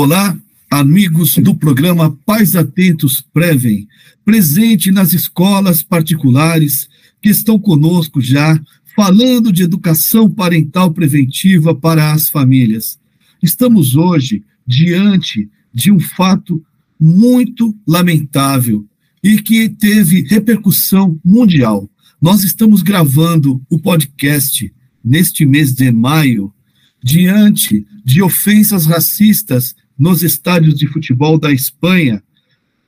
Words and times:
Olá, 0.00 0.38
amigos 0.70 1.34
do 1.38 1.56
programa 1.56 2.16
Pais 2.24 2.54
Atentos 2.54 3.20
Prevem, 3.20 3.88
presente 4.24 4.92
nas 4.92 5.12
escolas 5.12 5.82
particulares 5.82 6.88
que 7.20 7.28
estão 7.28 7.58
conosco 7.58 8.20
já, 8.20 8.62
falando 8.94 9.52
de 9.52 9.64
educação 9.64 10.30
parental 10.30 10.92
preventiva 10.92 11.74
para 11.74 12.12
as 12.12 12.28
famílias. 12.30 12.96
Estamos 13.42 13.96
hoje 13.96 14.44
diante 14.64 15.50
de 15.74 15.90
um 15.90 15.98
fato 15.98 16.64
muito 16.98 17.76
lamentável 17.84 18.86
e 19.20 19.42
que 19.42 19.68
teve 19.68 20.22
repercussão 20.28 21.18
mundial. 21.24 21.90
Nós 22.22 22.44
estamos 22.44 22.82
gravando 22.82 23.60
o 23.68 23.80
podcast 23.80 24.72
neste 25.04 25.44
mês 25.44 25.74
de 25.74 25.90
maio, 25.90 26.54
diante 27.02 27.84
de 28.04 28.22
ofensas 28.22 28.86
racistas 28.86 29.74
nos 29.98 30.22
estádios 30.22 30.74
de 30.74 30.86
futebol 30.86 31.38
da 31.38 31.52
Espanha, 31.52 32.22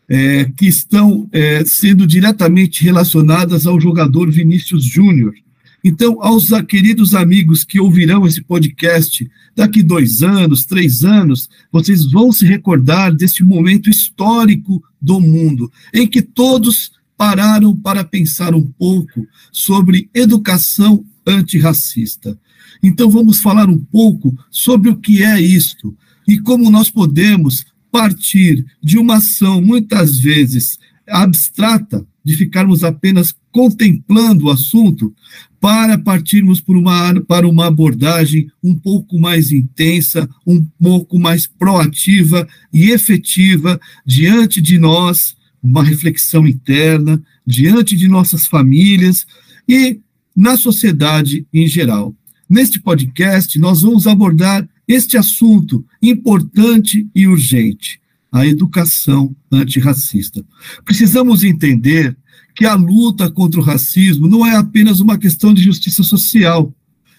é, 0.08 0.44
que 0.56 0.66
estão 0.66 1.28
é, 1.32 1.64
sendo 1.64 2.06
diretamente 2.06 2.82
relacionadas 2.84 3.66
ao 3.66 3.80
jogador 3.80 4.30
Vinícius 4.30 4.84
Júnior. 4.84 5.34
Então, 5.82 6.22
aos 6.22 6.50
queridos 6.68 7.14
amigos 7.14 7.64
que 7.64 7.80
ouvirão 7.80 8.26
esse 8.26 8.42
podcast 8.42 9.28
daqui 9.56 9.82
dois 9.82 10.22
anos, 10.22 10.66
três 10.66 11.04
anos, 11.04 11.48
vocês 11.72 12.10
vão 12.10 12.30
se 12.30 12.44
recordar 12.44 13.14
deste 13.14 13.42
momento 13.42 13.88
histórico 13.88 14.82
do 15.00 15.18
mundo, 15.20 15.72
em 15.94 16.06
que 16.06 16.20
todos 16.20 16.92
pararam 17.16 17.74
para 17.74 18.04
pensar 18.04 18.54
um 18.54 18.66
pouco 18.66 19.26
sobre 19.50 20.10
educação 20.12 21.04
antirracista. 21.26 22.38
Então, 22.82 23.08
vamos 23.08 23.40
falar 23.40 23.68
um 23.68 23.78
pouco 23.78 24.36
sobre 24.50 24.90
o 24.90 24.96
que 24.96 25.22
é 25.22 25.40
isto 25.40 25.96
e 26.30 26.38
como 26.38 26.70
nós 26.70 26.88
podemos 26.88 27.66
partir 27.90 28.64
de 28.80 28.96
uma 28.96 29.16
ação, 29.16 29.60
muitas 29.60 30.16
vezes 30.16 30.78
abstrata, 31.08 32.06
de 32.24 32.36
ficarmos 32.36 32.84
apenas 32.84 33.34
contemplando 33.50 34.44
o 34.44 34.50
assunto, 34.50 35.12
para 35.60 35.98
partirmos 35.98 36.60
por 36.60 36.76
uma, 36.76 37.20
para 37.22 37.48
uma 37.48 37.66
abordagem 37.66 38.48
um 38.62 38.76
pouco 38.76 39.18
mais 39.18 39.50
intensa, 39.50 40.30
um 40.46 40.64
pouco 40.80 41.18
mais 41.18 41.48
proativa 41.48 42.46
e 42.72 42.90
efetiva 42.90 43.80
diante 44.06 44.60
de 44.60 44.78
nós, 44.78 45.34
uma 45.60 45.82
reflexão 45.82 46.46
interna, 46.46 47.20
diante 47.44 47.96
de 47.96 48.06
nossas 48.06 48.46
famílias 48.46 49.26
e 49.68 49.98
na 50.36 50.56
sociedade 50.56 51.44
em 51.52 51.66
geral. 51.66 52.14
Neste 52.48 52.80
podcast, 52.80 53.58
nós 53.58 53.82
vamos 53.82 54.06
abordar 54.06 54.68
este 54.92 55.16
assunto 55.16 55.84
importante 56.02 57.08
e 57.14 57.28
urgente, 57.28 58.00
a 58.32 58.44
educação 58.44 59.34
antirracista. 59.50 60.44
Precisamos 60.84 61.44
entender 61.44 62.16
que 62.56 62.64
a 62.64 62.74
luta 62.74 63.30
contra 63.30 63.60
o 63.60 63.62
racismo 63.62 64.26
não 64.26 64.44
é 64.44 64.56
apenas 64.56 64.98
uma 64.98 65.16
questão 65.16 65.54
de 65.54 65.62
justiça 65.62 66.02
social, 66.02 66.74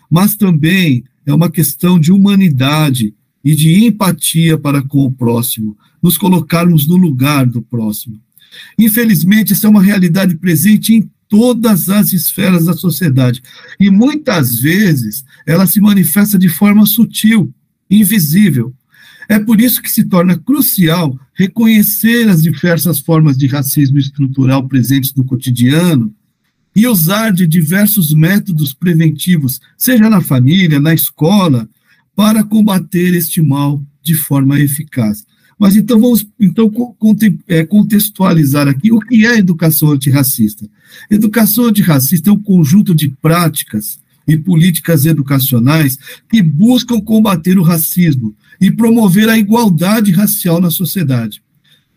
mas 0.10 0.36
também 0.36 1.06
é 1.26 1.34
uma 1.34 1.50
questão 1.50 1.98
de 1.98 2.12
humanidade 2.12 3.14
e 3.42 3.56
de 3.56 3.86
empatia 3.86 4.58
para 4.58 4.82
com 4.82 5.06
o 5.06 5.12
próximo, 5.12 5.78
nos 6.04 6.18
colocarmos 6.18 6.86
no 6.86 6.98
lugar 6.98 7.46
do 7.46 7.62
próximo. 7.62 8.20
Infelizmente, 8.78 9.54
essa 9.54 9.68
é 9.68 9.70
uma 9.70 9.82
realidade 9.82 10.36
presente 10.36 10.94
em 10.94 11.10
todas 11.30 11.90
as 11.90 12.12
esferas 12.12 12.66
da 12.66 12.74
sociedade. 12.74 13.42
E 13.80 13.90
muitas 13.90 14.60
vezes 14.60 15.24
ela 15.48 15.66
se 15.66 15.80
manifesta 15.80 16.38
de 16.38 16.50
forma 16.50 16.86
sutil, 16.86 17.54
invisível. 17.92 18.74
É 19.30 19.38
por 19.38 19.62
isso 19.62 19.82
que 19.82 19.92
se 19.92 20.06
torna 20.06 20.38
crucial 20.38 21.18
reconhecer 21.34 22.28
as 22.30 22.42
diversas 22.42 23.00
formas 23.00 23.38
de 23.38 23.48
racismo 23.48 24.00
estrutural 24.00 24.68
presentes 24.68 25.14
no 25.14 25.26
cotidiano 25.26 26.14
e 26.76 26.88
usar 26.88 27.32
de 27.32 27.46
diversos 27.46 28.14
métodos 28.14 28.74
preventivos, 28.74 29.60
seja 29.78 30.10
na 30.10 30.22
família, 30.22 30.80
na 30.80 30.94
escola, 30.94 31.70
para 32.16 32.44
combater 32.44 33.14
este 33.14 33.42
mal 33.42 33.82
de 34.02 34.16
forma 34.16 34.60
eficaz. 34.60 35.26
Mas 35.58 35.76
então 35.76 36.00
vamos 36.00 36.26
então 36.40 36.72
é, 37.48 37.64
contextualizar 37.64 38.68
aqui 38.68 38.92
o 38.92 39.00
que 39.00 39.28
é 39.28 39.38
educação 39.38 39.92
antirracista. 39.92 40.68
Educação 41.10 41.66
antirracista 41.66 42.30
é 42.32 42.34
um 42.34 42.42
conjunto 42.42 42.96
de 42.96 43.10
práticas 43.10 44.01
e 44.28 44.38
políticas 44.38 45.06
educacionais 45.06 45.98
que 46.30 46.42
buscam 46.42 47.02
combater 47.02 47.58
o 47.58 47.64
racismo 47.64 48.36
e 48.60 48.72
promover 48.72 49.30
a 49.30 49.38
igualdade 49.38 50.12
racial 50.12 50.62
na 50.62 50.70
sociedade. 50.70 51.42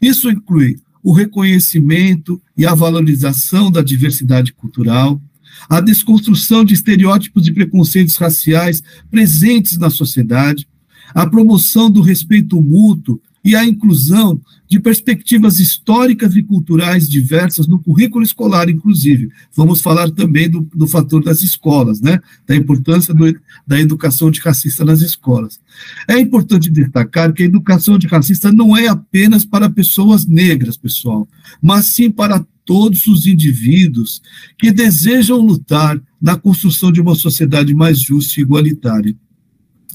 Isso 0.00 0.30
inclui 0.30 0.78
o 1.02 1.12
reconhecimento 1.12 2.40
e 2.56 2.64
a 2.64 2.74
valorização 2.74 3.70
da 3.70 3.82
diversidade 3.82 4.52
cultural, 4.52 5.20
a 5.68 5.80
desconstrução 5.80 6.64
de 6.64 6.74
estereótipos 6.74 7.46
e 7.46 7.52
preconceitos 7.52 8.16
raciais 8.16 8.82
presentes 9.10 9.78
na 9.78 9.90
sociedade, 9.90 10.66
a 11.14 11.26
promoção 11.26 11.90
do 11.90 12.00
respeito 12.00 12.60
mútuo 12.60 13.20
e 13.44 13.54
a 13.54 13.64
inclusão 13.64 14.40
de 14.66 14.80
perspectivas 14.80 15.60
históricas 15.60 16.34
e 16.34 16.42
culturais 16.42 17.08
diversas 17.08 17.66
no 17.66 17.78
currículo 17.78 18.24
escolar, 18.24 18.68
inclusive. 18.70 19.30
Vamos 19.54 19.80
falar 19.82 20.10
também 20.10 20.48
do, 20.48 20.62
do 20.74 20.88
fator 20.88 21.22
das 21.22 21.42
escolas, 21.42 22.00
né? 22.00 22.18
da 22.46 22.56
importância 22.56 23.12
do, 23.12 23.24
da 23.66 23.78
educação 23.78 24.28
antirracista 24.28 24.84
nas 24.84 25.02
escolas. 25.02 25.60
É 26.08 26.18
importante 26.18 26.70
destacar 26.70 27.32
que 27.32 27.42
a 27.42 27.46
educação 27.46 27.94
antirracista 27.94 28.50
não 28.50 28.76
é 28.76 28.88
apenas 28.88 29.44
para 29.44 29.68
pessoas 29.68 30.26
negras, 30.26 30.76
pessoal, 30.76 31.28
mas 31.60 31.86
sim 31.86 32.10
para 32.10 32.44
todos 32.64 33.06
os 33.06 33.26
indivíduos 33.26 34.22
que 34.58 34.72
desejam 34.72 35.38
lutar 35.38 36.00
na 36.20 36.36
construção 36.36 36.90
de 36.90 37.00
uma 37.00 37.14
sociedade 37.14 37.74
mais 37.74 38.00
justa 38.00 38.40
e 38.40 38.42
igualitária. 38.42 39.14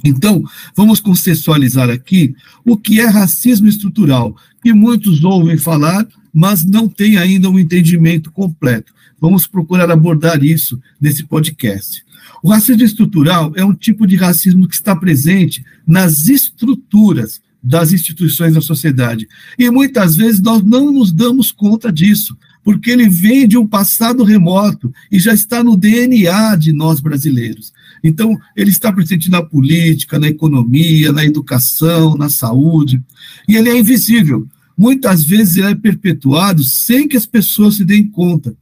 Então, 0.04 0.44
vamos 0.76 1.00
contextualizar 1.00 1.90
aqui 1.90 2.36
o 2.66 2.78
que 2.78 3.00
é 3.00 3.06
racismo 3.06 3.68
estrutural, 3.68 4.36
que 4.64 4.74
muitos 4.74 5.24
ouvem 5.24 5.58
falar, 5.58 6.08
mas 6.34 6.64
não 6.64 6.88
têm 6.88 7.18
ainda 7.18 7.50
um 7.50 7.60
entendimento 7.60 8.32
completo. 8.32 8.94
Vamos 9.20 9.46
procurar 9.46 9.92
abordar 9.92 10.44
isso 10.44 10.80
nesse 11.00 11.24
podcast. 11.24 12.04
O 12.42 12.50
racismo 12.50 12.84
estrutural 12.84 13.52
é 13.56 13.66
um 13.66 13.74
tipo 13.74 14.08
de 14.08 14.16
racismo 14.16 14.68
que 14.68 14.76
está 14.76 14.96
presente 14.96 15.64
nas 15.86 16.30
estruturas 16.30 17.42
das 17.62 17.92
instituições 17.92 18.54
da 18.54 18.62
sociedade. 18.62 19.28
E 19.58 19.70
muitas 19.70 20.16
vezes 20.16 20.42
nós 20.42 20.64
não 20.64 20.92
nos 20.92 21.12
damos 21.12 21.52
conta 21.52 21.92
disso, 21.92 22.38
porque 22.64 22.92
ele 22.92 23.10
vem 23.10 23.48
de 23.48 23.58
um 23.58 23.68
passado 23.68 24.24
remoto 24.24 24.94
e 25.12 25.20
já 25.20 25.34
está 25.34 25.62
no 25.62 25.76
DNA 25.76 26.56
de 26.56 26.72
nós 26.72 27.02
brasileiros. 27.02 27.74
Então, 28.04 28.38
ele 28.56 28.70
está 28.70 28.92
presente 28.92 29.30
na 29.30 29.42
política, 29.42 30.20
na 30.20 30.28
economia, 30.28 31.12
na 31.12 31.26
educação, 31.26 32.16
na 32.16 32.30
saúde, 32.30 33.02
e 33.48 33.56
ele 33.56 33.70
é 33.70 33.78
invisível. 33.78 34.48
Muitas 34.78 35.24
vezes 35.24 35.58
ele 35.58 35.68
é 35.68 35.76
perpetuado 35.76 36.64
sem 36.64 37.08
que 37.08 37.18
as 37.18 37.26
pessoas 37.26 37.76
se 37.76 37.86
deem 37.86 38.08
conta, 38.08 38.56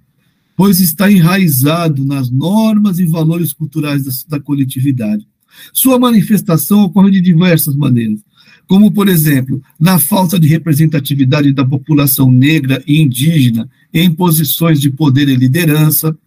pois 0.56 0.80
está 0.80 1.12
enraizado 1.12 2.03
nas 2.03 2.31
normas 2.31 2.98
e 3.00 3.06
valores 3.06 3.53
culturais 3.53 4.03
da, 4.03 4.38
da 4.38 4.44
coletividade. 4.44 5.28
Sua 5.72 6.00
manifestação 6.00 6.81
ocorre 6.81 7.12
de 7.12 7.22
diversas 7.22 7.75
maneiras, 7.75 8.19
como, 8.68 8.92
por 8.92 9.07
exemplo, 9.07 9.62
na 9.80 9.98
falta 9.98 10.40
de 10.40 10.48
representatividade 10.48 11.54
da 11.54 11.63
população 11.63 12.31
negra 12.31 12.83
e 12.86 13.00
indígena 13.00 13.69
em 13.94 14.12
posições 14.12 14.80
de 14.80 14.90
poder 14.90 15.30
e 15.30 15.36
liderança, 15.36 16.18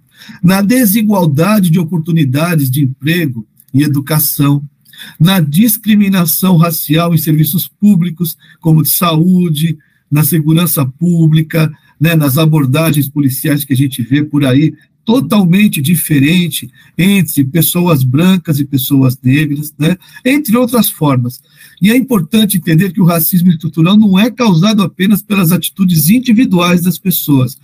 na 0.42 0.62
desigualdade 0.62 1.70
de 1.70 1.78
oportunidades 1.78 2.70
de 2.70 2.82
emprego 2.82 3.46
e 3.72 3.82
educação, 3.82 4.62
na 5.18 5.40
discriminação 5.40 6.56
racial 6.56 7.14
em 7.14 7.18
serviços 7.18 7.66
públicos, 7.68 8.36
como 8.60 8.82
de 8.82 8.90
saúde, 8.90 9.78
na 10.10 10.24
segurança 10.24 10.84
pública, 10.84 11.72
né, 11.98 12.14
nas 12.14 12.36
abordagens 12.36 13.08
policiais 13.08 13.64
que 13.64 13.72
a 13.72 13.76
gente 13.76 14.02
vê 14.02 14.24
por 14.24 14.44
aí, 14.44 14.74
totalmente 15.04 15.80
diferente 15.80 16.70
entre 16.96 17.44
pessoas 17.44 18.02
brancas 18.02 18.60
e 18.60 18.64
pessoas 18.64 19.18
negras, 19.22 19.72
né, 19.78 19.96
entre 20.24 20.56
outras 20.56 20.90
formas. 20.90 21.40
E 21.80 21.90
é 21.90 21.96
importante 21.96 22.56
entender 22.56 22.92
que 22.92 23.00
o 23.00 23.06
racismo 23.06 23.50
estrutural 23.50 23.96
não 23.96 24.18
é 24.18 24.30
causado 24.30 24.82
apenas 24.82 25.22
pelas 25.22 25.52
atitudes 25.52 26.10
individuais 26.10 26.82
das 26.82 26.98
pessoas, 26.98 27.58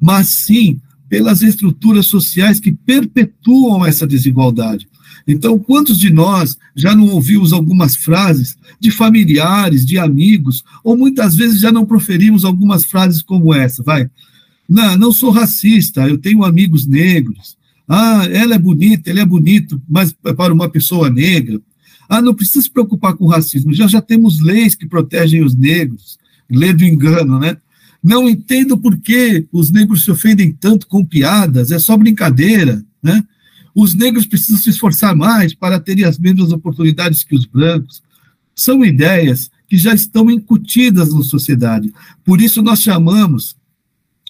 mas 0.00 0.28
sim 0.28 0.80
pelas 1.08 1.42
estruturas 1.42 2.06
sociais 2.06 2.60
que 2.60 2.72
perpetuam 2.72 3.84
essa 3.84 4.06
desigualdade. 4.06 4.88
Então, 5.26 5.58
quantos 5.58 5.98
de 5.98 6.10
nós 6.10 6.56
já 6.74 6.94
não 6.94 7.08
ouvimos 7.08 7.52
algumas 7.52 7.96
frases 7.96 8.56
de 8.78 8.90
familiares, 8.90 9.84
de 9.84 9.98
amigos, 9.98 10.64
ou 10.84 10.96
muitas 10.96 11.34
vezes 11.34 11.60
já 11.60 11.72
não 11.72 11.84
proferimos 11.84 12.44
algumas 12.44 12.84
frases 12.84 13.22
como 13.22 13.52
essa, 13.52 13.82
vai? 13.82 14.08
Não, 14.68 14.96
não 14.96 15.12
sou 15.12 15.30
racista, 15.30 16.08
eu 16.08 16.18
tenho 16.18 16.44
amigos 16.44 16.86
negros. 16.86 17.56
Ah, 17.88 18.26
ela 18.30 18.54
é 18.54 18.58
bonita, 18.58 19.10
ele 19.10 19.20
é 19.20 19.24
bonito, 19.24 19.80
mas 19.88 20.12
para 20.12 20.52
uma 20.52 20.68
pessoa 20.68 21.10
negra. 21.10 21.60
Ah, 22.08 22.22
não 22.22 22.34
precisa 22.34 22.62
se 22.62 22.70
preocupar 22.70 23.14
com 23.14 23.26
racismo, 23.26 23.72
já 23.72 23.86
já 23.88 24.00
temos 24.00 24.40
leis 24.40 24.76
que 24.76 24.86
protegem 24.86 25.42
os 25.42 25.56
negros, 25.56 26.18
lei 26.48 26.72
do 26.72 26.84
engano, 26.84 27.38
né? 27.38 27.56
Não 28.06 28.28
entendo 28.28 28.78
por 28.78 28.96
que 28.96 29.48
os 29.50 29.72
negros 29.72 30.04
se 30.04 30.12
ofendem 30.12 30.52
tanto 30.52 30.86
com 30.86 31.04
piadas, 31.04 31.72
é 31.72 31.78
só 31.80 31.96
brincadeira, 31.96 32.80
né? 33.02 33.20
Os 33.74 33.94
negros 33.94 34.24
precisam 34.24 34.58
se 34.58 34.70
esforçar 34.70 35.16
mais 35.16 35.52
para 35.52 35.80
terem 35.80 36.04
as 36.04 36.16
mesmas 36.16 36.52
oportunidades 36.52 37.24
que 37.24 37.34
os 37.34 37.46
brancos. 37.46 38.00
São 38.54 38.84
ideias 38.84 39.50
que 39.66 39.76
já 39.76 39.92
estão 39.92 40.30
incutidas 40.30 41.12
na 41.12 41.20
sociedade. 41.24 41.92
Por 42.24 42.40
isso 42.40 42.62
nós 42.62 42.80
chamamos 42.80 43.55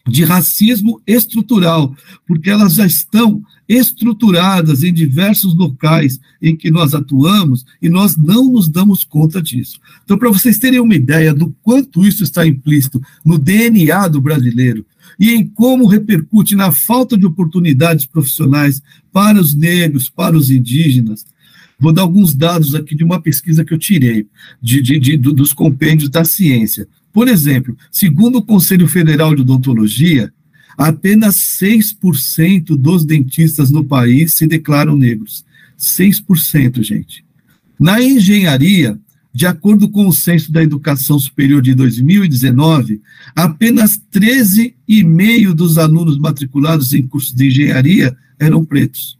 de 0.06 0.24
racismo 0.24 1.00
estrutural, 1.06 1.94
porque 2.26 2.50
elas 2.50 2.74
já 2.74 2.86
estão 2.86 3.42
estruturadas 3.68 4.84
em 4.84 4.92
diversos 4.92 5.54
locais 5.56 6.20
em 6.40 6.56
que 6.56 6.70
nós 6.70 6.94
atuamos 6.94 7.64
e 7.82 7.88
nós 7.88 8.16
não 8.16 8.52
nos 8.52 8.68
damos 8.68 9.02
conta 9.02 9.42
disso. 9.42 9.80
Então, 10.04 10.16
para 10.16 10.30
vocês 10.30 10.58
terem 10.58 10.78
uma 10.78 10.94
ideia 10.94 11.34
do 11.34 11.54
quanto 11.62 12.06
isso 12.06 12.22
está 12.22 12.46
implícito 12.46 13.00
no 13.24 13.38
DNA 13.38 14.06
do 14.08 14.20
brasileiro, 14.20 14.86
e 15.18 15.30
em 15.30 15.46
como 15.46 15.86
repercute 15.86 16.54
na 16.54 16.70
falta 16.70 17.16
de 17.16 17.26
oportunidades 17.26 18.06
profissionais 18.06 18.82
para 19.12 19.40
os 19.40 19.54
negros, 19.54 20.10
para 20.10 20.36
os 20.36 20.50
indígenas. 20.50 21.24
Vou 21.78 21.92
dar 21.92 22.02
alguns 22.02 22.34
dados 22.34 22.74
aqui 22.74 22.94
de 22.94 23.04
uma 23.04 23.20
pesquisa 23.20 23.64
que 23.64 23.74
eu 23.74 23.78
tirei 23.78 24.26
de, 24.62 24.80
de, 24.80 24.98
de, 24.98 25.16
dos 25.16 25.52
compêndios 25.52 26.08
da 26.08 26.24
ciência. 26.24 26.88
Por 27.12 27.28
exemplo, 27.28 27.76
segundo 27.90 28.38
o 28.38 28.42
Conselho 28.42 28.88
Federal 28.88 29.34
de 29.34 29.42
Odontologia, 29.42 30.32
apenas 30.76 31.36
6% 31.60 32.76
dos 32.76 33.04
dentistas 33.04 33.70
no 33.70 33.84
país 33.84 34.34
se 34.34 34.46
declaram 34.46 34.96
negros. 34.96 35.44
6%, 35.78 36.82
gente. 36.82 37.24
Na 37.78 38.02
engenharia, 38.02 38.98
de 39.32 39.46
acordo 39.46 39.90
com 39.90 40.06
o 40.06 40.12
Censo 40.12 40.50
da 40.50 40.62
Educação 40.62 41.18
Superior 41.18 41.60
de 41.60 41.74
2019, 41.74 43.02
apenas 43.34 44.00
13,5% 44.10 45.52
dos 45.52 45.76
alunos 45.76 46.18
matriculados 46.18 46.94
em 46.94 47.06
cursos 47.06 47.34
de 47.34 47.48
engenharia 47.48 48.16
eram 48.38 48.64
pretos. 48.64 49.18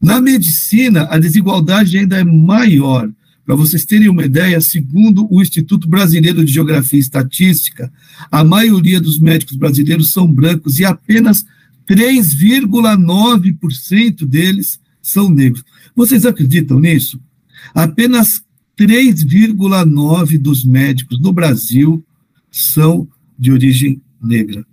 Na 0.00 0.20
medicina, 0.20 1.08
a 1.10 1.18
desigualdade 1.18 1.98
ainda 1.98 2.18
é 2.18 2.24
maior. 2.24 3.10
Para 3.44 3.54
vocês 3.54 3.84
terem 3.84 4.08
uma 4.08 4.24
ideia, 4.24 4.58
segundo 4.60 5.28
o 5.30 5.42
Instituto 5.42 5.88
Brasileiro 5.88 6.44
de 6.44 6.52
Geografia 6.52 6.98
e 6.98 7.02
Estatística, 7.02 7.92
a 8.30 8.44
maioria 8.44 9.00
dos 9.00 9.18
médicos 9.18 9.56
brasileiros 9.56 10.12
são 10.12 10.26
brancos 10.26 10.78
e 10.78 10.84
apenas 10.84 11.44
3,9% 11.88 14.24
deles 14.24 14.78
são 15.02 15.28
negros. 15.28 15.64
Vocês 15.94 16.24
acreditam 16.24 16.78
nisso? 16.78 17.20
Apenas 17.74 18.42
3,9% 18.78 20.38
dos 20.38 20.64
médicos 20.64 21.20
no 21.20 21.32
Brasil 21.32 22.04
são 22.50 23.08
de 23.38 23.52
origem 23.52 24.00
negra. 24.22 24.64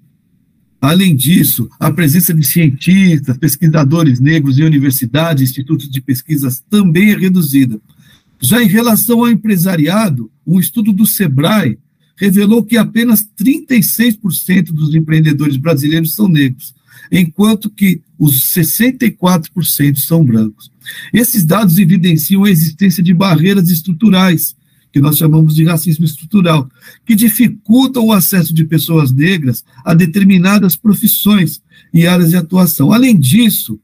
Além 0.80 1.16
disso, 1.16 1.70
a 1.80 1.92
presença 1.92 2.34
de 2.34 2.46
cientistas, 2.46 3.38
pesquisadores 3.38 4.20
negros 4.20 4.60
em 4.60 4.64
universidades 4.64 5.42
e 5.42 5.46
institutos 5.46 5.90
de 5.90 6.00
pesquisas 6.00 6.64
também 6.70 7.12
é 7.12 7.18
reduzida. 7.18 7.80
Já 8.40 8.62
em 8.62 8.68
relação 8.68 9.20
ao 9.20 9.32
empresariado, 9.32 10.32
um 10.46 10.60
estudo 10.60 10.94
do 10.94 11.06
SEBRAE 11.06 11.80
revelou 12.16 12.64
que 12.64 12.78
apenas 12.78 13.28
36% 13.40 14.72
dos 14.72 14.94
empreendedores 14.94 15.58
brasileiros 15.58 16.14
são 16.14 16.28
negros, 16.28 16.76
enquanto 17.12 17.70
que 17.70 18.02
os 18.18 18.54
64% 18.54 19.98
são 19.98 20.24
brancos. 20.24 20.72
Esses 21.14 21.46
dados 21.46 21.78
evidenciam 21.78 22.44
a 22.44 22.50
existência 22.50 23.04
de 23.04 23.14
barreiras 23.14 23.70
estruturais, 23.70 24.56
que 24.98 25.02
nós 25.02 25.16
chamamos 25.16 25.54
de 25.54 25.64
racismo 25.64 26.06
estrutural, 26.06 26.68
que 27.06 27.14
dificultam 27.14 28.04
o 28.04 28.12
acesso 28.12 28.52
de 28.52 28.66
pessoas 28.66 29.12
negras 29.12 29.64
a 29.86 29.94
determinadas 29.94 30.76
profissões 30.76 31.62
e 31.94 32.08
áreas 32.08 32.32
de 32.32 32.36
atuação. 32.36 32.92
Além 32.92 33.16
disso, 33.16 33.80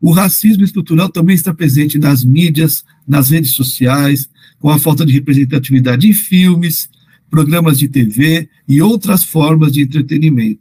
o 0.00 0.10
racismo 0.10 0.64
estrutural 0.64 1.10
também 1.10 1.34
está 1.34 1.52
presente 1.52 1.98
nas 1.98 2.24
mídias, 2.24 2.82
nas 3.06 3.28
redes 3.28 3.52
sociais, 3.52 4.26
com 4.58 4.70
a 4.70 4.78
falta 4.78 5.04
de 5.04 5.12
representatividade 5.12 6.08
em 6.08 6.14
filmes, 6.14 6.88
programas 7.30 7.78
de 7.78 7.88
TV 7.88 8.48
e 8.66 8.80
outras 8.80 9.22
formas 9.22 9.70
de 9.70 9.82
entretenimento. 9.82 10.60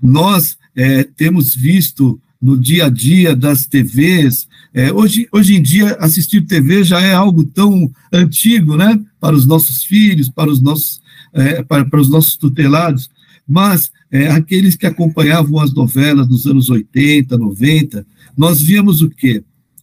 Nós 0.00 0.56
é, 0.76 1.02
temos 1.02 1.56
visto 1.56 2.20
no 2.40 2.58
dia 2.58 2.86
a 2.86 2.88
dia 2.88 3.34
das 3.34 3.66
TVs. 3.66 4.48
É, 4.72 4.92
hoje, 4.92 5.28
hoje 5.32 5.56
em 5.56 5.62
dia, 5.62 5.96
assistir 6.00 6.42
TV 6.42 6.84
já 6.84 7.00
é 7.00 7.12
algo 7.12 7.44
tão 7.44 7.90
antigo, 8.12 8.76
né? 8.76 9.00
Para 9.20 9.34
os 9.34 9.46
nossos 9.46 9.82
filhos, 9.82 10.28
para 10.28 10.50
os 10.50 10.60
nossos, 10.60 11.00
é, 11.32 11.62
para, 11.62 11.84
para 11.84 12.00
os 12.00 12.08
nossos 12.08 12.36
tutelados, 12.36 13.10
mas 13.46 13.90
é, 14.10 14.28
aqueles 14.28 14.76
que 14.76 14.86
acompanhavam 14.86 15.58
as 15.58 15.72
novelas 15.72 16.26
dos 16.26 16.46
anos 16.46 16.68
80, 16.68 17.36
90, 17.36 18.06
nós 18.36 18.60
víamos 18.60 19.02
o 19.02 19.08
quê? 19.08 19.42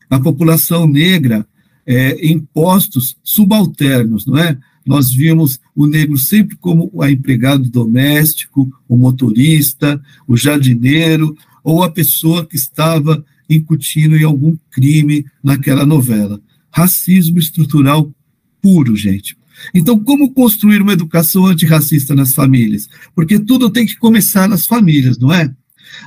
A 0.10 0.20
população 0.20 0.88
negra 0.88 1.46
é, 1.86 2.12
em 2.26 2.40
postos 2.40 3.18
subalternos, 3.24 4.26
não 4.26 4.38
é? 4.38 4.58
Nós 4.86 5.12
vimos 5.12 5.60
o 5.76 5.88
negro 5.88 6.16
sempre 6.16 6.56
como 6.56 6.92
o 6.94 7.04
empregado 7.04 7.68
doméstico, 7.70 8.72
o 8.88 8.96
motorista, 8.96 10.00
o 10.28 10.38
jardineiro, 10.38 11.36
ou 11.66 11.82
a 11.82 11.90
pessoa 11.90 12.46
que 12.46 12.56
estava 12.56 13.26
incutindo 13.50 14.16
em 14.16 14.24
algum 14.24 14.56
crime 14.70 15.26
naquela 15.44 15.84
novela. 15.84 16.40
Racismo 16.72 17.40
estrutural 17.40 18.14
puro, 18.62 18.96
gente. 18.96 19.36
Então, 19.74 19.98
como 19.98 20.32
construir 20.32 20.82
uma 20.82 20.94
educação 20.94 21.48
antirracista 21.48 22.14
nas 22.14 22.34
famílias? 22.34 22.88
Porque 23.16 23.40
tudo 23.40 23.72
tem 23.72 23.86
que 23.86 23.98
começar 23.98 24.48
nas 24.48 24.68
famílias, 24.68 25.18
não 25.18 25.34
é? 25.34 25.52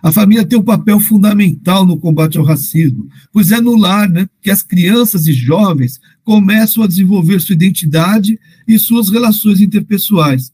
A 0.00 0.12
família 0.12 0.44
tem 0.44 0.58
um 0.58 0.62
papel 0.62 1.00
fundamental 1.00 1.84
no 1.84 1.98
combate 1.98 2.38
ao 2.38 2.44
racismo, 2.44 3.08
pois 3.32 3.50
é 3.50 3.60
no 3.60 3.76
lar 3.76 4.08
né, 4.08 4.28
que 4.40 4.50
as 4.50 4.62
crianças 4.62 5.26
e 5.26 5.32
jovens 5.32 5.98
começam 6.22 6.84
a 6.84 6.86
desenvolver 6.86 7.40
sua 7.40 7.54
identidade 7.54 8.38
e 8.66 8.78
suas 8.78 9.08
relações 9.08 9.60
interpessoais. 9.60 10.52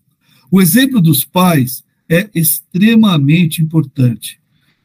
O 0.51 0.63
exemplo 0.63 1.01
dos 1.01 1.25
pais 1.25 1.83
é 2.09 2.31
extremamente 2.35 3.61
importante. 3.61 4.39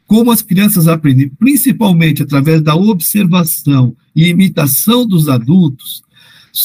Como 0.09 0.31
as 0.31 0.41
crianças 0.41 0.87
aprendem, 0.87 1.29
principalmente 1.29 2.23
através 2.23 2.63
da 2.63 2.75
observação 2.75 3.95
e 4.15 4.27
imitação 4.27 5.05
dos 5.05 5.29
adultos, 5.29 6.01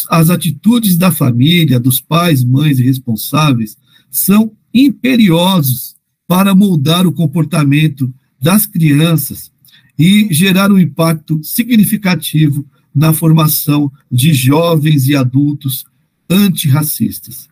as 0.08 0.30
atitudes 0.30 0.96
da 0.96 1.12
família, 1.12 1.78
dos 1.78 2.00
pais, 2.00 2.42
mães 2.42 2.78
e 2.78 2.82
responsáveis 2.82 3.76
são 4.10 4.52
imperiosos 4.72 5.94
para 6.26 6.54
moldar 6.54 7.06
o 7.06 7.12
comportamento 7.12 8.10
das 8.40 8.64
crianças 8.64 9.52
e 9.98 10.26
gerar 10.32 10.72
um 10.72 10.78
impacto 10.78 11.38
significativo 11.44 12.66
na 12.94 13.12
formação 13.12 13.92
de 14.10 14.32
jovens 14.32 15.06
e 15.06 15.14
adultos 15.14 15.84
antirracistas. 16.30 17.46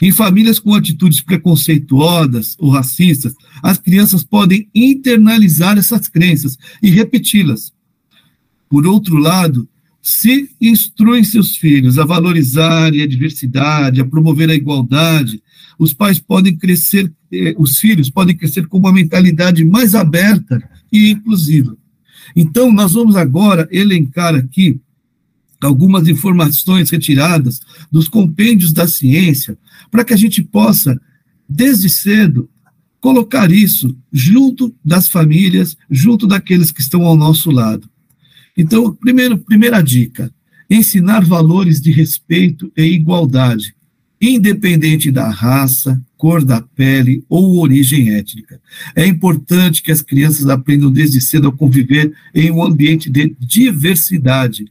Em 0.00 0.12
famílias 0.12 0.58
com 0.58 0.74
atitudes 0.74 1.20
preconceituosas 1.20 2.56
ou 2.58 2.70
racistas, 2.70 3.34
as 3.62 3.78
crianças 3.78 4.22
podem 4.22 4.68
internalizar 4.74 5.76
essas 5.76 6.08
crenças 6.08 6.56
e 6.82 6.90
repeti-las. 6.90 7.72
Por 8.68 8.86
outro 8.86 9.16
lado, 9.16 9.68
se 10.00 10.50
instruem 10.60 11.24
seus 11.24 11.56
filhos 11.56 11.98
a 11.98 12.04
valorizarem 12.04 13.02
a 13.02 13.06
diversidade, 13.06 14.00
a 14.00 14.04
promover 14.04 14.48
a 14.48 14.54
igualdade, 14.54 15.42
os 15.78 15.92
pais 15.92 16.18
podem 16.18 16.56
crescer, 16.56 17.12
eh, 17.32 17.54
os 17.58 17.78
filhos 17.78 18.08
podem 18.08 18.36
crescer 18.36 18.66
com 18.66 18.78
uma 18.78 18.92
mentalidade 18.92 19.64
mais 19.64 19.94
aberta 19.94 20.62
e 20.92 21.10
inclusiva. 21.10 21.76
Então, 22.34 22.72
nós 22.72 22.92
vamos 22.92 23.16
agora 23.16 23.68
elencar 23.70 24.34
aqui 24.34 24.80
algumas 25.66 26.06
informações 26.08 26.90
retiradas 26.90 27.60
dos 27.90 28.08
compêndios 28.08 28.72
da 28.72 28.86
ciência, 28.86 29.58
para 29.90 30.04
que 30.04 30.14
a 30.14 30.16
gente 30.16 30.42
possa, 30.42 31.00
desde 31.48 31.88
cedo, 31.88 32.48
colocar 33.00 33.50
isso 33.50 33.96
junto 34.12 34.74
das 34.84 35.08
famílias, 35.08 35.76
junto 35.90 36.26
daqueles 36.26 36.70
que 36.70 36.80
estão 36.80 37.02
ao 37.02 37.16
nosso 37.16 37.50
lado. 37.50 37.88
Então, 38.56 38.94
primeiro, 38.94 39.38
primeira 39.38 39.80
dica: 39.80 40.32
ensinar 40.68 41.24
valores 41.24 41.80
de 41.80 41.90
respeito 41.90 42.72
e 42.76 42.82
igualdade, 42.82 43.74
independente 44.20 45.10
da 45.10 45.28
raça, 45.28 46.00
cor 46.16 46.44
da 46.44 46.60
pele 46.60 47.24
ou 47.28 47.58
origem 47.58 48.10
étnica. 48.10 48.60
É 48.94 49.06
importante 49.06 49.82
que 49.82 49.92
as 49.92 50.02
crianças 50.02 50.48
aprendam 50.48 50.90
desde 50.90 51.20
cedo 51.20 51.48
a 51.48 51.52
conviver 51.52 52.12
em 52.34 52.50
um 52.50 52.62
ambiente 52.62 53.08
de 53.08 53.36
diversidade 53.38 54.66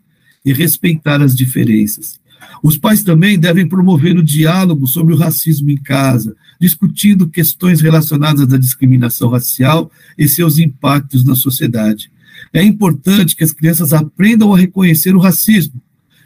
e 0.48 0.54
respeitar 0.54 1.22
as 1.22 1.36
diferenças. 1.36 2.18
Os 2.64 2.78
pais 2.78 3.04
também 3.04 3.38
devem 3.38 3.68
promover 3.68 4.16
o 4.16 4.24
diálogo 4.24 4.88
sobre 4.88 5.14
o 5.14 5.18
racismo 5.18 5.70
em 5.70 5.76
casa, 5.76 6.34
discutindo 6.60 7.28
questões 7.28 7.82
relacionadas 7.82 8.52
à 8.54 8.58
discriminação 8.58 9.30
racial 9.30 9.92
e 10.18 10.26
seus 10.26 10.58
impactos 10.58 11.26
na 11.26 11.36
sociedade. 11.36 12.10
É 12.54 12.64
importante 12.64 13.36
que 13.36 13.44
as 13.44 13.52
crianças 13.52 13.92
aprendam 13.92 14.54
a 14.54 14.58
reconhecer 14.58 15.14
o 15.14 15.20
racismo 15.20 15.82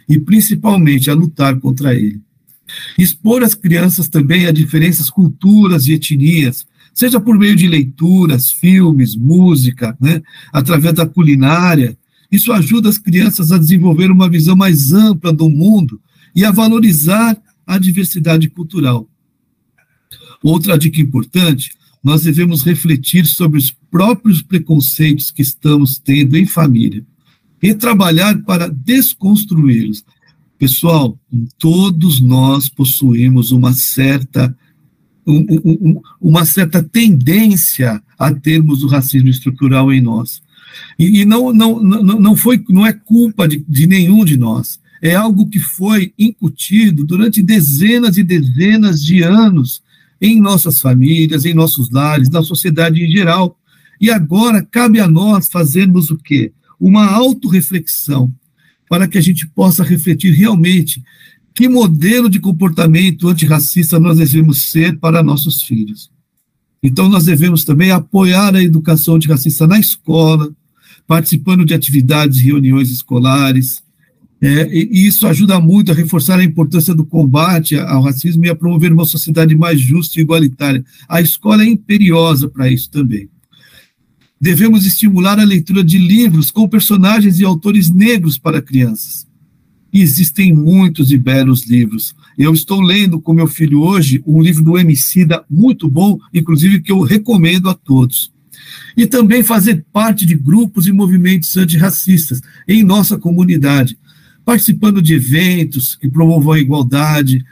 e 0.08 0.20
principalmente 0.20 1.10
a 1.10 1.16
lutar 1.16 1.60
contra 1.60 1.96
ele. 1.96 2.22
Expor 3.00 3.44
as 3.44 3.56
crianças 3.56 4.08
também 4.08 4.46
a 4.46 4.51
diferentes 4.51 5.10
culturas 5.10 5.88
e 5.88 5.94
etnias, 5.94 6.66
seja 6.94 7.20
por 7.20 7.40
meio 7.40 7.56
de 7.56 7.68
leituras, 7.68 8.51
filmes, 8.51 9.16
música, 9.16 9.98
né, 10.00 10.22
através 10.54 10.94
da 10.94 11.08
culinária. 11.08 11.98
Isso 12.32 12.54
ajuda 12.54 12.88
as 12.88 12.98
crianças 12.98 13.52
a 13.52 13.58
desenvolver 13.58 14.10
uma 14.10 14.30
visão 14.30 14.56
mais 14.56 14.94
ampla 14.94 15.34
do 15.34 15.50
mundo 15.50 16.00
e 16.36 16.46
a 16.46 16.52
valorizar 16.52 17.38
a 17.68 17.78
diversidade 17.78 18.50
cultural. 18.50 19.10
Outra 20.42 20.78
dica 20.78 21.02
importante: 21.02 21.72
nós 22.04 22.24
devemos 22.24 22.64
refletir 22.64 23.26
sobre 23.26 23.60
os 23.60 23.72
próprios 23.92 24.42
preconceitos 24.42 25.30
que 25.30 25.42
estamos 25.42 26.00
tendo 26.00 26.38
em 26.38 26.46
família 26.46 27.06
e 27.62 27.76
trabalhar 27.76 28.42
para 28.44 28.70
desconstruí-los. 28.70 30.04
Pessoal, 30.58 31.20
todos 31.60 32.22
nós 32.22 32.70
possuímos 32.70 33.52
uma 33.52 33.74
certa 33.74 34.56
um, 35.26 35.46
um, 35.64 36.02
uma 36.20 36.46
certa 36.46 36.82
tendência 36.82 38.02
a 38.18 38.34
termos 38.34 38.84
o 38.84 38.88
racismo 38.88 39.30
estrutural 39.30 39.94
em 39.94 40.02
nós. 40.02 40.42
E, 40.98 41.22
e 41.22 41.25
não, 41.25 41.54
não, 41.54 41.82
não, 41.82 42.20
não, 42.20 42.36
foi, 42.36 42.63
não 42.70 42.86
é 42.86 42.94
culpa 42.94 43.48
de, 43.48 43.63
de 43.68 43.88
nenhum 43.88 44.24
de 44.24 44.38
nós. 44.38 44.80
É 45.01 45.16
algo 45.16 45.50
que 45.50 45.60
foi 45.60 46.13
incutido 46.18 47.04
durante 47.06 47.42
dezenas 47.42 48.18
e 48.18 48.24
dezenas 48.24 49.04
de 49.04 49.24
anos 49.24 49.82
em 50.22 50.40
nossas 50.40 50.80
famílias, 50.80 51.46
em 51.46 51.54
nossos 51.54 51.90
lares, 51.90 52.30
na 52.30 52.44
sociedade 52.44 53.04
em 53.04 53.12
geral. 53.12 53.58
E 54.00 54.12
agora 54.12 54.62
cabe 54.62 55.00
a 55.00 55.08
nós 55.08 55.50
fazermos 55.50 56.12
o 56.12 56.18
quê? 56.18 56.54
Uma 56.80 57.06
autorreflexão, 57.08 58.32
para 58.88 59.08
que 59.08 59.18
a 59.18 59.22
gente 59.22 59.48
possa 59.48 59.84
refletir 59.84 60.34
realmente 60.34 61.01
que 61.54 61.68
modelo 61.68 62.30
de 62.30 62.40
comportamento 62.40 63.28
antirracista 63.28 64.00
nós 64.00 64.18
devemos 64.18 64.70
ser 64.70 64.98
para 65.00 65.24
nossos 65.24 65.63
filhos. 65.63 66.12
Então, 66.84 67.08
nós 67.08 67.25
devemos 67.25 67.63
também 67.63 67.92
apoiar 67.92 68.56
a 68.56 68.63
educação 68.63 69.16
antirracista 69.16 69.68
na 69.68 69.80
escola, 69.80 70.51
participando 71.12 71.65
de 71.65 71.74
atividades 71.74 72.39
reuniões 72.39 72.89
escolares. 72.89 73.84
É, 74.41 74.74
e 74.74 75.06
isso 75.06 75.27
ajuda 75.27 75.60
muito 75.60 75.91
a 75.91 75.94
reforçar 75.94 76.39
a 76.39 76.44
importância 76.44 76.96
do 76.96 77.03
combate 77.03 77.77
ao 77.77 78.01
racismo 78.01 78.46
e 78.46 78.50
a 78.50 78.56
promover 78.56 78.94
uma 78.94 79.03
sociedade 79.03 79.53
mais 79.53 79.82
justa 79.82 80.18
e 80.18 80.22
igualitária. 80.22 80.86
A 81.10 81.20
escola 81.20 81.63
é 81.63 81.68
imperiosa 81.68 82.48
para 82.48 82.72
isso 82.72 82.89
também. 82.89 83.27
Devemos 84.39 84.86
estimular 84.86 85.38
a 85.38 85.44
leitura 85.44 85.84
de 85.84 85.98
livros 85.98 86.50
com 86.50 86.65
personagens 86.65 87.41
e 87.41 87.44
autores 87.44 87.89
negros 87.89 88.38
para 88.38 88.62
crianças 88.62 89.30
existem 89.94 90.53
muitos 90.53 91.12
e 91.12 91.18
belos 91.18 91.68
livros. 91.68 92.15
Eu 92.38 92.53
estou 92.53 92.80
lendo 92.80 93.20
com 93.20 93.34
meu 93.34 93.46
filho 93.46 93.82
hoje 93.82 94.24
um 94.25 94.41
livro 94.41 94.63
do 94.63 94.77
Emicida 94.77 95.44
muito 95.50 95.89
bom, 95.89 96.18
inclusive 96.34 96.80
que 96.82 96.94
eu 96.94 97.01
recomendo 97.01 97.70
a 97.70 97.74
todos. 97.74 98.32
E 98.96 99.06
também 99.06 99.44
fazer 99.44 99.86
parte 99.91 100.25
de 100.25 100.36
grupos 100.36 100.88
e 100.88 100.91
movimentos 100.91 101.56
antirracistas 101.58 102.41
em 102.68 102.84
nossa 102.84 103.18
comunidade, 103.18 103.98
participando 104.44 105.01
de 105.01 105.13
eventos 105.13 105.96
que 105.96 106.10
promovam 106.10 106.53
a 106.53 106.60
igualdade, 106.60 107.44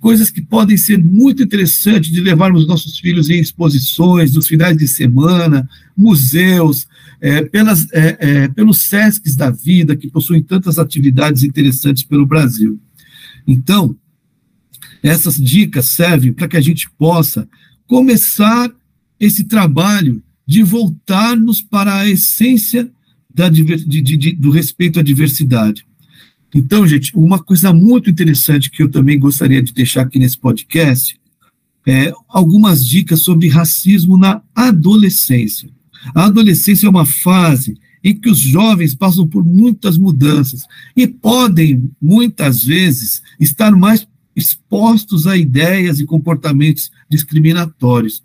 coisas 0.00 0.30
que 0.30 0.40
podem 0.40 0.76
ser 0.76 0.98
muito 0.98 1.42
interessantes 1.42 2.10
de 2.10 2.20
levarmos 2.20 2.66
nossos 2.66 2.98
filhos 2.98 3.28
em 3.30 3.40
exposições, 3.40 4.34
nos 4.34 4.46
finais 4.46 4.76
de 4.76 4.86
semana, 4.86 5.68
museus, 5.96 6.86
é, 7.20 7.42
pelas, 7.42 7.90
é, 7.92 8.16
é, 8.20 8.48
pelos 8.48 8.82
SESCs 8.82 9.34
da 9.34 9.50
vida, 9.50 9.96
que 9.96 10.10
possuem 10.10 10.42
tantas 10.42 10.78
atividades 10.78 11.42
interessantes 11.42 12.04
pelo 12.04 12.26
Brasil. 12.26 12.78
Então, 13.46 13.96
essas 15.02 15.36
dicas 15.36 15.86
servem 15.86 16.32
para 16.32 16.48
que 16.48 16.56
a 16.56 16.60
gente 16.60 16.88
possa 16.90 17.48
começar 17.86 18.70
esse 19.18 19.44
trabalho 19.44 20.22
de 20.48 20.62
voltarmos 20.62 21.60
para 21.60 21.94
a 21.94 22.08
essência 22.08 22.90
da, 23.32 23.50
de, 23.50 23.62
de, 23.62 24.00
de, 24.00 24.32
do 24.32 24.50
respeito 24.50 24.98
à 24.98 25.02
diversidade. 25.02 25.86
Então, 26.54 26.86
gente, 26.86 27.14
uma 27.14 27.38
coisa 27.38 27.70
muito 27.70 28.08
interessante 28.08 28.70
que 28.70 28.82
eu 28.82 28.90
também 28.90 29.18
gostaria 29.18 29.62
de 29.62 29.74
deixar 29.74 30.02
aqui 30.02 30.18
nesse 30.18 30.38
podcast 30.38 31.20
é 31.86 32.10
algumas 32.26 32.84
dicas 32.84 33.20
sobre 33.20 33.48
racismo 33.48 34.16
na 34.16 34.40
adolescência. 34.54 35.68
A 36.14 36.24
adolescência 36.24 36.86
é 36.86 36.90
uma 36.90 37.04
fase 37.04 37.76
em 38.02 38.18
que 38.18 38.30
os 38.30 38.38
jovens 38.38 38.94
passam 38.94 39.28
por 39.28 39.44
muitas 39.44 39.98
mudanças 39.98 40.62
e 40.96 41.06
podem, 41.06 41.90
muitas 42.00 42.64
vezes, 42.64 43.22
estar 43.38 43.72
mais 43.72 44.08
expostos 44.34 45.26
a 45.26 45.36
ideias 45.36 46.00
e 46.00 46.06
comportamentos 46.06 46.90
discriminatórios. 47.10 48.22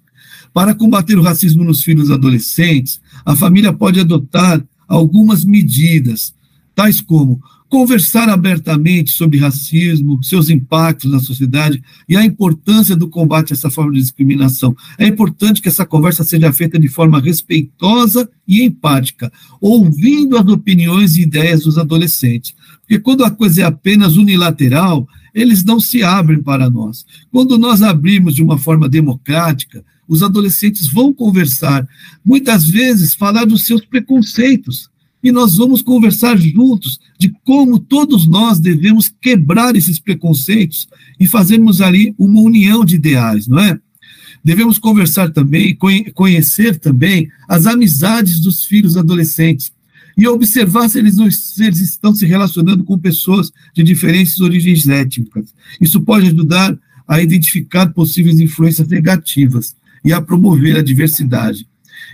Para 0.53 0.75
combater 0.75 1.17
o 1.17 1.23
racismo 1.23 1.63
nos 1.63 1.83
filhos 1.83 2.11
adolescentes, 2.11 3.01
a 3.25 3.35
família 3.35 3.73
pode 3.73 3.99
adotar 3.99 4.63
algumas 4.87 5.43
medidas, 5.43 6.33
tais 6.75 7.01
como 7.01 7.41
conversar 7.73 8.29
abertamente 8.29 9.09
sobre 9.09 9.39
racismo, 9.39 10.23
seus 10.23 10.47
impactos 10.51 11.11
na 11.11 11.19
sociedade 11.19 11.81
e 12.07 12.15
a 12.15 12.23
importância 12.23 12.95
do 12.95 13.09
combate 13.09 13.51
a 13.51 13.55
essa 13.55 13.67
forma 13.67 13.93
de 13.93 13.99
discriminação. 13.99 14.75
É 14.95 15.07
importante 15.07 15.59
que 15.59 15.69
essa 15.69 15.83
conversa 15.83 16.23
seja 16.23 16.53
feita 16.53 16.77
de 16.77 16.87
forma 16.87 17.19
respeitosa 17.19 18.29
e 18.47 18.61
empática, 18.61 19.33
ouvindo 19.59 20.37
as 20.37 20.45
opiniões 20.45 21.17
e 21.17 21.23
ideias 21.23 21.63
dos 21.63 21.79
adolescentes. 21.79 22.53
Porque 22.93 23.03
quando 23.03 23.23
a 23.23 23.31
coisa 23.31 23.63
é 23.63 23.65
apenas 23.65 24.17
unilateral, 24.17 25.07
eles 25.33 25.63
não 25.63 25.79
se 25.79 26.03
abrem 26.03 26.43
para 26.43 26.69
nós. 26.69 27.03
Quando 27.31 27.57
nós 27.57 27.81
abrimos 27.81 28.35
de 28.35 28.43
uma 28.43 28.55
forma 28.55 28.87
democrática, 28.87 29.83
os 30.07 30.21
adolescentes 30.21 30.85
vão 30.85 31.11
conversar, 31.11 31.87
muitas 32.23 32.69
vezes 32.69 33.15
falar 33.15 33.45
dos 33.45 33.65
seus 33.65 33.83
preconceitos, 33.83 34.91
e 35.23 35.31
nós 35.31 35.57
vamos 35.57 35.81
conversar 35.81 36.37
juntos 36.37 36.99
de 37.17 37.33
como 37.43 37.79
todos 37.79 38.27
nós 38.27 38.59
devemos 38.59 39.09
quebrar 39.09 39.75
esses 39.75 39.97
preconceitos 39.97 40.87
e 41.19 41.25
fazermos 41.25 41.81
ali 41.81 42.13
uma 42.15 42.41
união 42.41 42.85
de 42.85 42.97
ideais, 42.97 43.47
não 43.47 43.57
é? 43.57 43.79
Devemos 44.43 44.77
conversar 44.77 45.31
também, 45.31 45.75
conhecer 46.13 46.77
também 46.77 47.27
as 47.49 47.65
amizades 47.65 48.39
dos 48.39 48.65
filhos 48.65 48.97
adolescentes 48.97 49.73
e 50.17 50.27
observar 50.27 50.89
se 50.89 50.99
eles, 50.99 51.15
se 51.15 51.63
eles 51.63 51.79
estão 51.79 52.13
se 52.13 52.25
relacionando 52.25 52.83
com 52.83 52.97
pessoas 52.97 53.51
de 53.73 53.83
diferentes 53.83 54.39
origens 54.39 54.87
étnicas. 54.87 55.53
Isso 55.81 56.01
pode 56.01 56.27
ajudar 56.27 56.77
a 57.07 57.21
identificar 57.21 57.87
possíveis 57.87 58.39
influências 58.39 58.87
negativas 58.87 59.75
e 60.03 60.13
a 60.13 60.21
promover 60.21 60.77
a 60.77 60.83
diversidade. 60.83 61.67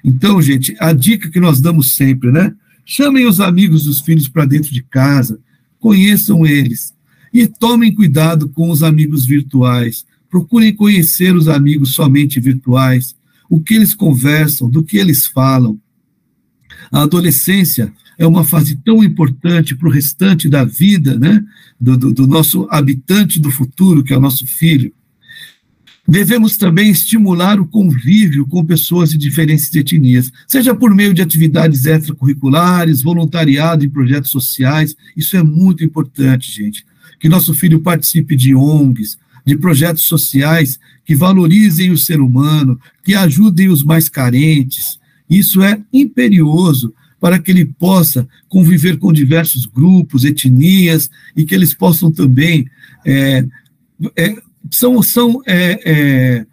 Então, 0.04 0.42
gente, 0.42 0.76
a 0.80 0.94
dica 0.94 1.30
que 1.30 1.40
nós 1.40 1.60
damos 1.60 1.92
sempre, 1.94 2.32
né? 2.32 2.54
Chamem 2.86 3.28
os 3.28 3.40
amigos 3.40 3.84
dos 3.84 4.00
filhos 4.00 4.28
para 4.28 4.46
dentro 4.46 4.72
de 4.74 4.82
casa, 4.82 5.40
conheçam 5.80 6.46
eles 6.46 6.94
e 7.34 7.48
tomem 7.48 7.94
cuidado 7.94 8.50
com 8.50 8.70
os 8.70 8.82
amigos 8.82 9.26
virtuais. 9.26 10.06
Procurem 10.30 10.74
conhecer 10.74 11.36
os 11.36 11.48
amigos 11.48 11.94
somente 11.94 12.40
virtuais, 12.40 13.16
o 13.50 13.60
que 13.60 13.76
eles 13.76 13.94
conversam, 13.94 14.70
do 14.70 14.84
que 14.84 14.98
eles 14.98 15.26
falam. 15.26 15.80
A 16.92 17.04
adolescência 17.04 17.92
é 18.18 18.28
uma 18.28 18.44
fase 18.44 18.76
tão 18.84 19.04
importante 19.04 19.76
para 19.76 19.88
o 19.88 19.92
restante 19.92 20.50
da 20.50 20.64
vida, 20.64 21.18
né? 21.18 21.44
Do, 21.80 21.98
do, 21.98 22.14
do 22.14 22.28
nosso 22.28 22.68
habitante 22.70 23.40
do 23.40 23.50
futuro, 23.50 24.04
que 24.04 24.14
é 24.14 24.18
o 24.18 24.22
nosso 24.22 24.46
filho. 24.46 24.92
Devemos 26.10 26.58
também 26.58 26.90
estimular 26.90 27.60
o 27.60 27.68
convívio 27.68 28.48
com 28.48 28.66
pessoas 28.66 29.12
de 29.12 29.18
diferentes 29.18 29.74
etnias, 29.76 30.32
seja 30.48 30.74
por 30.74 30.94
meio 30.96 31.14
de 31.14 31.22
atividades 31.22 31.86
extracurriculares, 31.86 33.04
voluntariado 33.04 33.86
em 33.86 33.90
projetos 33.90 34.32
sociais. 34.32 34.96
Isso 35.16 35.38
é 35.38 35.44
muito 35.44 35.84
importante, 35.84 36.52
gente. 36.52 36.84
Que 37.20 37.30
nosso 37.30 37.54
filho 37.54 37.80
participe 37.80 38.36
de 38.36 38.56
ONGs, 38.56 39.20
de 39.46 39.56
projetos 39.56 40.04
sociais 40.04 40.80
que 41.06 41.16
valorizem 41.16 41.92
o 41.92 41.98
ser 41.98 42.20
humano, 42.20 42.80
que 43.04 43.14
ajudem 43.14 43.70
os 43.70 43.84
mais 43.84 44.10
carentes. 44.10 44.99
Isso 45.30 45.62
é 45.62 45.82
imperioso 45.94 46.94
para 47.20 47.38
que 47.38 47.52
ele 47.52 47.66
possa 47.66 48.28
conviver 48.48 48.98
com 48.98 49.12
diversos 49.12 49.66
grupos, 49.66 50.24
etnias, 50.24 51.10
e 51.36 51.44
que 51.44 51.54
eles 51.54 51.74
possam 51.74 52.12
também 52.12 52.66
é, 53.06 53.46
é, 54.16 54.36
são, 54.72 55.02
são 55.02 55.42
é, 55.46 55.80
é, 55.86 56.46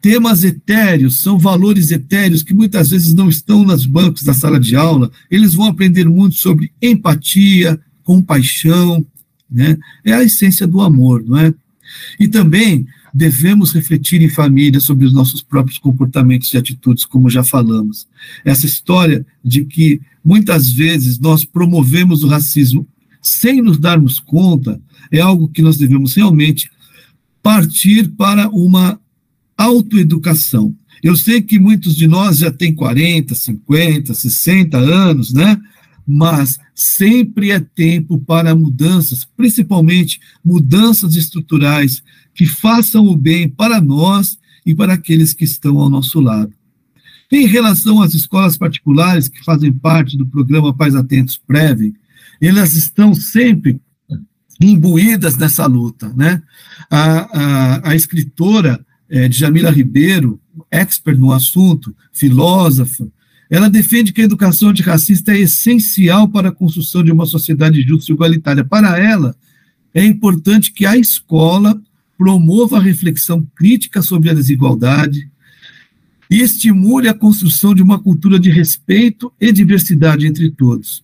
temas 0.00 0.44
etéreos, 0.44 1.22
são 1.22 1.38
valores 1.38 1.90
etéreos 1.90 2.42
que 2.42 2.54
muitas 2.54 2.90
vezes 2.90 3.14
não 3.14 3.28
estão 3.28 3.64
nos 3.64 3.86
bancos 3.86 4.22
da 4.22 4.34
sala 4.34 4.58
de 4.58 4.76
aula. 4.76 5.10
Eles 5.30 5.54
vão 5.54 5.66
aprender 5.66 6.08
muito 6.08 6.36
sobre 6.36 6.72
empatia, 6.80 7.80
compaixão, 8.02 9.04
né? 9.50 9.76
É 10.04 10.12
a 10.12 10.22
essência 10.22 10.66
do 10.66 10.80
amor, 10.80 11.24
não 11.26 11.38
é? 11.38 11.54
E 12.18 12.28
também 12.28 12.86
devemos 13.18 13.72
refletir 13.72 14.22
em 14.22 14.28
família 14.28 14.78
sobre 14.78 15.04
os 15.04 15.12
nossos 15.12 15.42
próprios 15.42 15.76
comportamentos 15.76 16.54
e 16.54 16.56
atitudes, 16.56 17.04
como 17.04 17.28
já 17.28 17.42
falamos. 17.42 18.06
Essa 18.44 18.64
história 18.64 19.26
de 19.44 19.64
que 19.64 20.00
muitas 20.24 20.70
vezes 20.70 21.18
nós 21.18 21.44
promovemos 21.44 22.22
o 22.22 22.28
racismo 22.28 22.86
sem 23.20 23.60
nos 23.60 23.76
darmos 23.76 24.20
conta, 24.20 24.80
é 25.10 25.18
algo 25.18 25.48
que 25.48 25.62
nós 25.62 25.76
devemos 25.76 26.14
realmente 26.14 26.70
partir 27.42 28.08
para 28.10 28.48
uma 28.50 29.00
autoeducação. 29.56 30.72
Eu 31.02 31.16
sei 31.16 31.42
que 31.42 31.58
muitos 31.58 31.96
de 31.96 32.06
nós 32.06 32.38
já 32.38 32.52
têm 32.52 32.72
40, 32.72 33.34
50, 33.34 34.14
60 34.14 34.78
anos, 34.78 35.32
né? 35.32 35.60
Mas 36.06 36.56
sempre 36.72 37.50
é 37.50 37.58
tempo 37.58 38.18
para 38.20 38.54
mudanças, 38.54 39.26
principalmente 39.36 40.20
mudanças 40.44 41.16
estruturais 41.16 42.00
que 42.38 42.46
façam 42.46 43.04
o 43.04 43.16
bem 43.16 43.48
para 43.48 43.80
nós 43.80 44.38
e 44.64 44.72
para 44.72 44.92
aqueles 44.92 45.34
que 45.34 45.42
estão 45.42 45.76
ao 45.80 45.90
nosso 45.90 46.20
lado. 46.20 46.52
Em 47.32 47.48
relação 47.48 48.00
às 48.00 48.14
escolas 48.14 48.56
particulares 48.56 49.26
que 49.26 49.44
fazem 49.44 49.72
parte 49.72 50.16
do 50.16 50.24
programa 50.24 50.72
Pais 50.72 50.94
Atentos 50.94 51.36
Prevem, 51.36 51.96
elas 52.40 52.76
estão 52.76 53.12
sempre 53.12 53.80
imbuídas 54.60 55.36
nessa 55.36 55.66
luta. 55.66 56.12
Né? 56.14 56.40
A, 56.88 57.40
a, 57.40 57.90
a 57.90 57.96
escritora 57.96 58.86
é, 59.10 59.28
Djamila 59.28 59.72
Ribeiro, 59.72 60.40
expert 60.70 61.18
no 61.18 61.32
assunto, 61.32 61.92
filósofa, 62.12 63.08
ela 63.50 63.68
defende 63.68 64.12
que 64.12 64.20
a 64.20 64.24
educação 64.24 64.68
antirracista 64.68 65.32
é 65.32 65.40
essencial 65.40 66.28
para 66.28 66.50
a 66.50 66.52
construção 66.52 67.02
de 67.02 67.10
uma 67.10 67.26
sociedade 67.26 67.82
justa 67.82 68.12
e 68.12 68.14
igualitária. 68.14 68.64
Para 68.64 68.96
ela, 68.96 69.34
é 69.92 70.04
importante 70.04 70.72
que 70.72 70.86
a 70.86 70.96
escola 70.96 71.82
promova 72.18 72.78
a 72.78 72.82
reflexão 72.82 73.46
crítica 73.54 74.02
sobre 74.02 74.28
a 74.28 74.34
desigualdade 74.34 75.30
e 76.28 76.42
estimule 76.42 77.08
a 77.08 77.14
construção 77.14 77.72
de 77.72 77.80
uma 77.80 77.98
cultura 77.98 78.38
de 78.38 78.50
respeito 78.50 79.32
e 79.40 79.52
diversidade 79.52 80.26
entre 80.26 80.50
todos. 80.50 81.02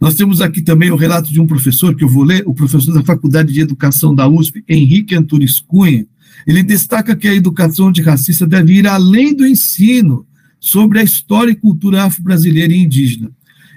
Nós 0.00 0.14
temos 0.14 0.40
aqui 0.40 0.62
também 0.62 0.90
o 0.90 0.96
relato 0.96 1.30
de 1.30 1.40
um 1.40 1.46
professor 1.46 1.94
que 1.94 2.02
eu 2.02 2.08
vou 2.08 2.24
ler, 2.24 2.42
o 2.46 2.54
professor 2.54 2.92
da 2.92 3.04
Faculdade 3.04 3.52
de 3.52 3.60
Educação 3.60 4.14
da 4.14 4.26
USP, 4.26 4.64
Henrique 4.68 5.14
Antunes 5.14 5.60
Cunha. 5.60 6.06
Ele 6.46 6.62
destaca 6.62 7.14
que 7.14 7.28
a 7.28 7.34
educação 7.34 7.88
antirracista 7.88 8.46
deve 8.46 8.74
ir 8.74 8.86
além 8.86 9.34
do 9.34 9.46
ensino 9.46 10.26
sobre 10.58 10.98
a 10.98 11.02
história 11.02 11.52
e 11.52 11.56
cultura 11.56 12.04
afro-brasileira 12.04 12.72
e 12.72 12.78
indígena. 12.78 13.30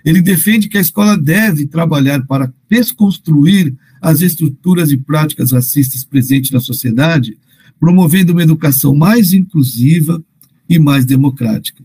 Ele 0.03 0.21
defende 0.21 0.67
que 0.67 0.77
a 0.77 0.81
escola 0.81 1.17
deve 1.17 1.67
trabalhar 1.67 2.25
para 2.25 2.51
desconstruir 2.69 3.75
as 4.01 4.21
estruturas 4.21 4.91
e 4.91 4.97
práticas 4.97 5.51
racistas 5.51 6.03
presentes 6.03 6.51
na 6.51 6.59
sociedade, 6.59 7.37
promovendo 7.79 8.31
uma 8.31 8.43
educação 8.43 8.95
mais 8.95 9.33
inclusiva 9.33 10.23
e 10.67 10.77
mais 10.77 11.05
democrática. 11.05 11.83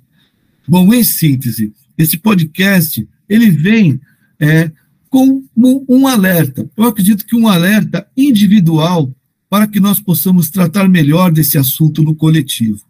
Bom, 0.67 0.93
em 0.93 1.05
síntese, 1.05 1.73
esse 1.97 2.17
podcast 2.17 3.07
ele 3.29 3.51
vem 3.51 4.01
é, 4.39 4.71
com 5.09 5.45
um 5.57 6.07
alerta. 6.07 6.69
Eu 6.77 6.85
acredito 6.85 7.25
que 7.25 7.37
um 7.37 7.49
alerta 7.49 8.07
individual 8.17 9.15
para 9.49 9.67
que 9.67 9.79
nós 9.79 10.01
possamos 10.01 10.51
tratar 10.51 10.89
melhor 10.89 11.31
desse 11.31 11.57
assunto 11.57 12.03
no 12.03 12.15
coletivo. 12.15 12.83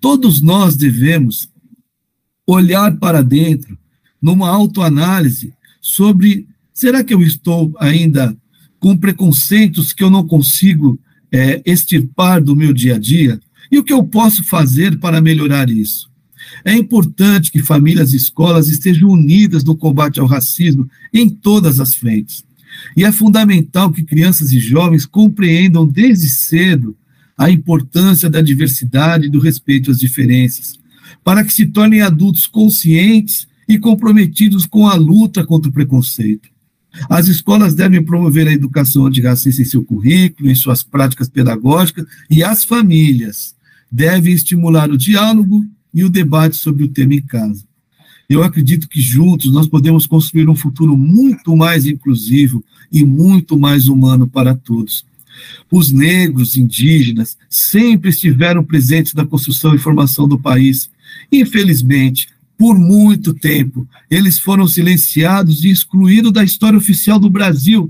Todos 0.00 0.40
nós 0.42 0.76
devemos 0.76 1.48
olhar 2.46 2.96
para 2.98 3.22
dentro, 3.22 3.78
numa 4.20 4.48
autoanálise, 4.48 5.52
sobre 5.80 6.46
será 6.78 7.02
que 7.02 7.12
eu 7.12 7.20
estou 7.20 7.74
ainda 7.80 8.36
com 8.78 8.96
preconceitos 8.96 9.92
que 9.92 10.04
eu 10.04 10.08
não 10.08 10.24
consigo 10.24 10.96
é, 11.32 11.60
extirpar 11.66 12.40
do 12.40 12.54
meu 12.54 12.72
dia 12.72 12.94
a 12.94 12.98
dia? 12.98 13.40
E 13.68 13.80
o 13.80 13.82
que 13.82 13.92
eu 13.92 14.04
posso 14.04 14.44
fazer 14.44 14.96
para 15.00 15.20
melhorar 15.20 15.68
isso? 15.68 16.08
É 16.64 16.72
importante 16.72 17.50
que 17.50 17.64
famílias 17.64 18.12
e 18.12 18.16
escolas 18.16 18.68
estejam 18.68 19.10
unidas 19.10 19.64
no 19.64 19.74
combate 19.74 20.20
ao 20.20 20.26
racismo 20.26 20.88
em 21.12 21.28
todas 21.28 21.80
as 21.80 21.96
frentes. 21.96 22.44
E 22.96 23.02
é 23.04 23.10
fundamental 23.10 23.90
que 23.90 24.04
crianças 24.04 24.52
e 24.52 24.60
jovens 24.60 25.04
compreendam 25.04 25.84
desde 25.84 26.28
cedo 26.28 26.96
a 27.36 27.50
importância 27.50 28.30
da 28.30 28.40
diversidade 28.40 29.26
e 29.26 29.30
do 29.30 29.40
respeito 29.40 29.90
às 29.90 29.98
diferenças, 29.98 30.78
para 31.24 31.42
que 31.42 31.52
se 31.52 31.66
tornem 31.66 32.02
adultos 32.02 32.46
conscientes 32.46 33.48
e 33.68 33.80
comprometidos 33.80 34.64
com 34.64 34.86
a 34.86 34.94
luta 34.94 35.44
contra 35.44 35.68
o 35.68 35.72
preconceito. 35.72 36.56
As 37.08 37.28
escolas 37.28 37.74
devem 37.74 38.02
promover 38.02 38.48
a 38.48 38.52
educação 38.52 39.06
antirracista 39.06 39.62
em 39.62 39.64
seu 39.64 39.84
currículo, 39.84 40.50
em 40.50 40.54
suas 40.54 40.82
práticas 40.82 41.28
pedagógicas, 41.28 42.06
e 42.30 42.42
as 42.42 42.64
famílias 42.64 43.54
devem 43.90 44.32
estimular 44.32 44.90
o 44.90 44.98
diálogo 44.98 45.64
e 45.92 46.04
o 46.04 46.10
debate 46.10 46.56
sobre 46.56 46.84
o 46.84 46.88
tema 46.88 47.14
em 47.14 47.22
casa. 47.22 47.64
Eu 48.28 48.42
acredito 48.42 48.88
que 48.88 49.00
juntos 49.00 49.50
nós 49.50 49.66
podemos 49.66 50.06
construir 50.06 50.48
um 50.48 50.54
futuro 50.54 50.96
muito 50.96 51.56
mais 51.56 51.86
inclusivo 51.86 52.62
e 52.92 53.04
muito 53.04 53.58
mais 53.58 53.88
humano 53.88 54.28
para 54.28 54.54
todos. 54.54 55.06
Os 55.70 55.90
negros, 55.90 56.56
indígenas, 56.56 57.38
sempre 57.48 58.10
estiveram 58.10 58.62
presentes 58.62 59.14
na 59.14 59.24
construção 59.24 59.74
e 59.74 59.78
formação 59.78 60.28
do 60.28 60.38
país. 60.38 60.90
Infelizmente, 61.32 62.28
por 62.58 62.76
muito 62.76 63.32
tempo, 63.32 63.88
eles 64.10 64.40
foram 64.40 64.66
silenciados 64.66 65.62
e 65.62 65.70
excluídos 65.70 66.32
da 66.32 66.42
história 66.42 66.76
oficial 66.76 67.20
do 67.20 67.30
Brasil. 67.30 67.88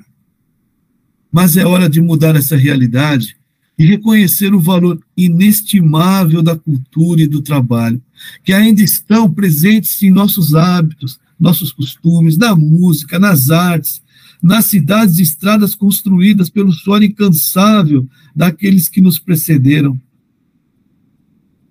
Mas 1.32 1.56
é 1.56 1.64
hora 1.64 1.88
de 1.88 2.02
mudar 2.02 2.36
essa 2.36 2.54
realidade 2.54 3.34
e 3.78 3.86
reconhecer 3.86 4.52
o 4.52 4.60
valor 4.60 5.00
inestimável 5.16 6.42
da 6.42 6.54
cultura 6.54 7.22
e 7.22 7.26
do 7.26 7.40
trabalho, 7.40 8.02
que 8.44 8.52
ainda 8.52 8.82
estão 8.82 9.32
presentes 9.32 10.02
em 10.02 10.10
nossos 10.10 10.54
hábitos, 10.54 11.18
nossos 11.40 11.72
costumes, 11.72 12.36
na 12.36 12.54
música, 12.54 13.18
nas 13.18 13.50
artes, 13.50 14.02
nas 14.42 14.66
cidades 14.66 15.18
e 15.18 15.22
estradas 15.22 15.74
construídas 15.74 16.50
pelo 16.50 16.72
suor 16.72 17.02
incansável 17.02 18.06
daqueles 18.36 18.88
que 18.88 19.00
nos 19.00 19.18
precederam. 19.18 19.98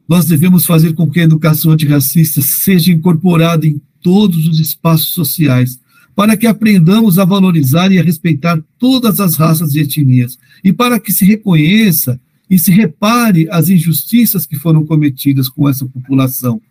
Nós 0.08 0.26
devemos 0.26 0.66
fazer 0.66 0.94
com 0.94 1.10
que 1.10 1.20
a 1.20 1.24
educação 1.24 1.72
antirracista 1.72 2.42
seja 2.42 2.92
incorporada 2.92 3.68
em 3.68 3.82
todos 4.02 4.48
os 4.48 4.60
espaços 4.60 5.10
sociais, 5.10 5.80
para 6.16 6.38
que 6.38 6.48
aprendamos 6.48 7.20
a 7.20 7.26
valorizar 7.26 7.92
e 7.92 8.00
a 8.00 8.04
respeitar 8.04 8.60
todas 8.80 9.20
as 9.20 9.36
raças 9.36 9.76
e 9.76 9.80
etnias, 9.82 10.38
e 10.64 10.72
para 10.72 11.00
que 11.00 11.12
se 11.12 11.26
reconheça 11.26 12.20
e 12.50 12.58
se 12.58 12.72
repare 12.72 13.48
as 13.52 13.70
injustiças 13.70 14.46
que 14.46 14.56
foram 14.56 14.86
cometidas 14.86 15.50
com 15.50 15.68
essa 15.68 15.86
população, 15.86 16.62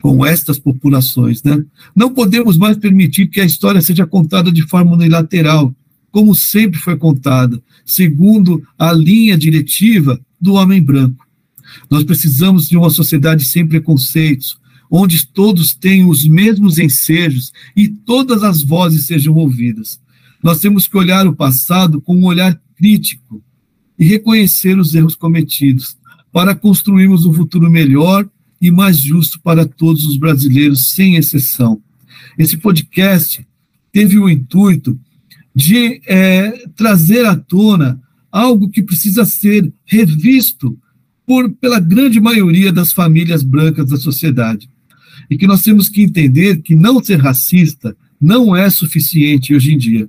com 0.00 0.24
estas 0.24 0.58
populações. 0.58 1.42
Né? 1.42 1.64
Não 1.96 2.12
podemos 2.12 2.58
mais 2.58 2.76
permitir 2.76 3.26
que 3.28 3.40
a 3.40 3.44
história 3.44 3.80
seja 3.80 4.06
contada 4.06 4.52
de 4.52 4.62
forma 4.62 4.92
unilateral, 4.92 5.74
como 6.10 6.34
sempre 6.34 6.78
foi 6.78 6.96
contada, 6.96 7.60
segundo 7.84 8.62
a 8.78 8.92
linha 8.92 9.38
diretiva 9.38 10.20
do 10.40 10.54
homem 10.54 10.82
branco. 10.82 11.26
Nós 11.90 12.04
precisamos 12.04 12.68
de 12.68 12.76
uma 12.76 12.90
sociedade 12.90 13.44
sem 13.44 13.66
preconceitos, 13.66 14.58
onde 14.90 15.26
todos 15.26 15.72
tenham 15.72 16.08
os 16.08 16.26
mesmos 16.26 16.78
ensejos 16.78 17.52
e 17.76 17.88
todas 17.88 18.42
as 18.42 18.62
vozes 18.62 19.06
sejam 19.06 19.34
ouvidas. 19.34 20.00
Nós 20.42 20.58
temos 20.58 20.88
que 20.88 20.96
olhar 20.96 21.26
o 21.26 21.34
passado 21.34 22.00
com 22.00 22.16
um 22.16 22.24
olhar 22.24 22.60
crítico 22.76 23.42
e 23.98 24.04
reconhecer 24.04 24.78
os 24.78 24.94
erros 24.94 25.14
cometidos, 25.14 25.96
para 26.32 26.54
construirmos 26.54 27.26
um 27.26 27.32
futuro 27.32 27.70
melhor 27.70 28.28
e 28.60 28.70
mais 28.70 28.98
justo 28.98 29.40
para 29.40 29.66
todos 29.66 30.06
os 30.06 30.16
brasileiros, 30.16 30.90
sem 30.90 31.16
exceção. 31.16 31.82
Esse 32.38 32.56
podcast 32.56 33.46
teve 33.92 34.18
o 34.18 34.28
intuito 34.28 34.98
de 35.54 36.00
é, 36.06 36.66
trazer 36.76 37.26
à 37.26 37.34
tona 37.34 38.00
algo 38.30 38.70
que 38.70 38.82
precisa 38.82 39.24
ser 39.24 39.72
revisto 39.84 40.78
por, 41.30 41.48
pela 41.48 41.78
grande 41.78 42.18
maioria 42.18 42.72
das 42.72 42.92
famílias 42.92 43.44
brancas 43.44 43.88
da 43.88 43.96
sociedade 43.96 44.68
e 45.30 45.38
que 45.38 45.46
nós 45.46 45.62
temos 45.62 45.88
que 45.88 46.02
entender 46.02 46.60
que 46.60 46.74
não 46.74 47.00
ser 47.00 47.20
racista 47.20 47.96
não 48.20 48.56
é 48.56 48.68
suficiente 48.68 49.54
hoje 49.54 49.72
em 49.72 49.78
dia. 49.78 50.08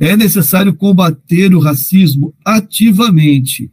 É 0.00 0.16
necessário 0.16 0.72
combater 0.72 1.54
o 1.54 1.58
racismo 1.58 2.34
ativamente. 2.42 3.70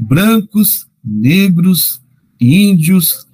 Brancos, 0.00 0.88
negros, 1.04 2.02
índios, 2.40 3.24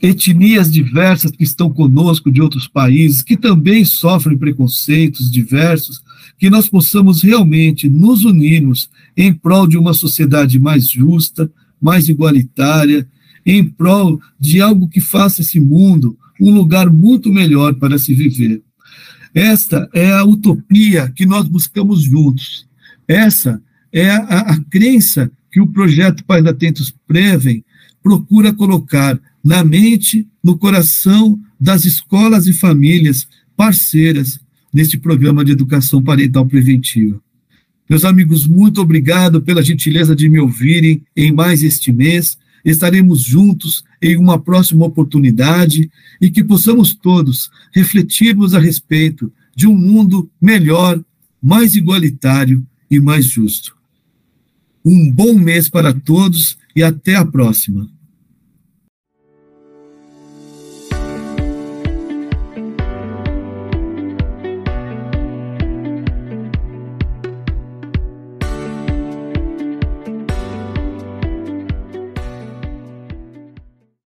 etnias 0.00 0.72
diversas 0.72 1.30
que 1.30 1.44
estão 1.44 1.68
conosco 1.68 2.32
de 2.32 2.40
outros 2.40 2.66
países, 2.66 3.20
que 3.20 3.36
também 3.36 3.84
sofrem 3.84 4.38
preconceitos 4.38 5.30
diversos, 5.30 6.02
que 6.38 6.48
nós 6.48 6.70
possamos 6.70 7.20
realmente 7.20 7.86
nos 7.86 8.24
unirmos 8.24 8.88
em 9.14 9.30
prol 9.30 9.66
de 9.66 9.76
uma 9.76 9.92
sociedade 9.92 10.58
mais 10.58 10.88
justa, 10.88 11.52
mais 11.84 12.08
igualitária, 12.08 13.06
em 13.44 13.62
prol 13.62 14.18
de 14.40 14.62
algo 14.62 14.88
que 14.88 15.02
faça 15.02 15.42
esse 15.42 15.60
mundo 15.60 16.18
um 16.40 16.50
lugar 16.50 16.90
muito 16.90 17.30
melhor 17.30 17.74
para 17.74 17.98
se 17.98 18.14
viver. 18.14 18.62
Esta 19.34 19.88
é 19.92 20.10
a 20.10 20.24
utopia 20.24 21.12
que 21.14 21.26
nós 21.26 21.46
buscamos 21.46 22.02
juntos. 22.02 22.66
Essa 23.06 23.62
é 23.92 24.10
a, 24.10 24.38
a 24.40 24.60
crença 24.64 25.30
que 25.52 25.60
o 25.60 25.66
projeto 25.66 26.24
Pais 26.24 26.46
Atentos 26.46 26.92
Prevem 27.06 27.62
procura 28.02 28.52
colocar 28.52 29.20
na 29.44 29.62
mente, 29.62 30.26
no 30.42 30.56
coração 30.56 31.38
das 31.60 31.84
escolas 31.84 32.46
e 32.46 32.52
famílias 32.52 33.28
parceiras, 33.56 34.40
neste 34.72 34.98
programa 34.98 35.44
de 35.44 35.52
educação 35.52 36.02
parental 36.02 36.46
preventiva. 36.46 37.20
Meus 37.88 38.04
amigos, 38.04 38.46
muito 38.46 38.80
obrigado 38.80 39.42
pela 39.42 39.62
gentileza 39.62 40.16
de 40.16 40.28
me 40.28 40.40
ouvirem 40.40 41.02
em 41.14 41.30
mais 41.32 41.62
este 41.62 41.92
mês. 41.92 42.38
Estaremos 42.64 43.22
juntos 43.22 43.84
em 44.00 44.16
uma 44.16 44.38
próxima 44.38 44.86
oportunidade 44.86 45.90
e 46.20 46.30
que 46.30 46.42
possamos 46.42 46.94
todos 46.94 47.50
refletirmos 47.72 48.54
a 48.54 48.58
respeito 48.58 49.30
de 49.54 49.66
um 49.66 49.76
mundo 49.76 50.30
melhor, 50.40 50.98
mais 51.42 51.76
igualitário 51.76 52.66
e 52.90 52.98
mais 52.98 53.26
justo. 53.26 53.76
Um 54.82 55.10
bom 55.12 55.34
mês 55.34 55.68
para 55.68 55.92
todos 55.92 56.56
e 56.74 56.82
até 56.82 57.16
a 57.16 57.24
próxima. 57.24 57.93